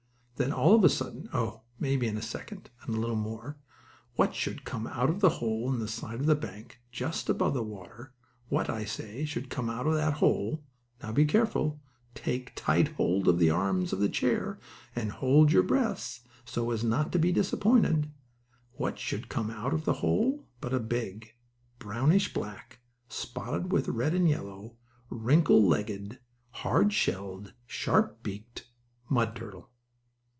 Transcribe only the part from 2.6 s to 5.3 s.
and a little more what should come out of that